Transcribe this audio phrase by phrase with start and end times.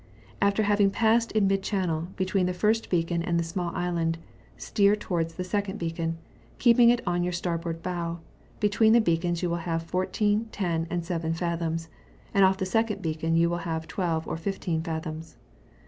[0.41, 4.17] After having passed in mid channel, between the first beax^on and the small island,
[4.57, 6.17] steer towards the second beacon,
[6.57, 8.17] keeping it open onyour starboard bow:
[8.59, 11.87] between the beacons you will have 14, 10, and 7 fathoms;
[12.33, 15.35] and off the second beacon you wUl have 12 or 15 fathoms.